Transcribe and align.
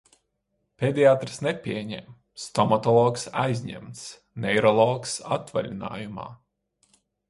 Pediatrs 0.83 1.37
nepieņem. 1.47 2.09
Stomatologs 2.45 3.29
aizņemts. 3.45 4.03
Neirologs 4.47 5.17
atvaļinājumā. 5.41 6.31